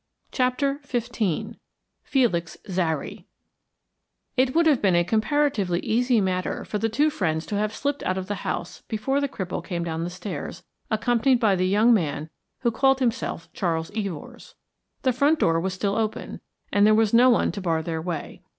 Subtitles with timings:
[0.31, 1.57] CHAPTER XV
[2.01, 3.27] FELIX ZARY
[4.35, 8.01] It would have been a comparatively easy matter for the two friends to have slipped
[8.01, 11.93] out of the house before the cripple came down the stairs accompanied by the young
[11.93, 14.55] man who called himself Charles Evors.
[15.03, 16.41] The front door was still open,
[16.73, 18.41] and there was no one to bar their way.